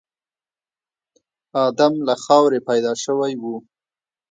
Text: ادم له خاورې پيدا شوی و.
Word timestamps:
ادم 1.65 1.93
له 2.07 2.15
خاورې 2.23 2.59
پيدا 2.69 2.93
شوی 3.03 3.33
و. 3.41 3.43